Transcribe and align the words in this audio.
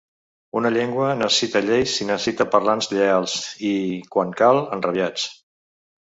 Una 0.59 0.69
llengua 0.75 1.09
necessita 1.17 1.59
lleis 1.65 1.97
i 2.05 2.07
necessita 2.09 2.47
parlants 2.55 2.89
lleials 2.93 3.35
i, 3.73 3.73
quan 4.15 4.33
cal, 4.41 4.63
enrabiats. 4.79 5.27